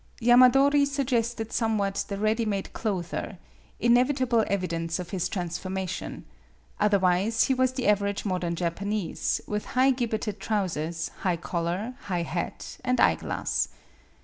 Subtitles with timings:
[0.19, 3.37] Yamadori suggested somewhat the ready made clothier
[3.79, 6.25] inevitable evidence of his transformation;
[6.79, 12.23] otherwise he was the aver age modern Japanese, with high gibbeted trousers, high collar, high
[12.23, 13.67] hat, and eye glass.